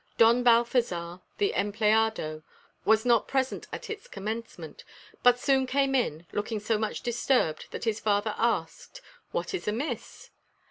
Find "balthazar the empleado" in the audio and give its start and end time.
0.41-2.41